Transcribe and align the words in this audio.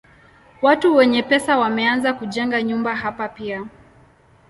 Watu 0.61 0.95
wenye 0.95 1.23
pesa 1.23 1.57
wameanza 1.57 2.13
kujenga 2.13 2.61
nyumba 2.63 2.95
hapa 2.95 3.29
pia. 3.29 3.65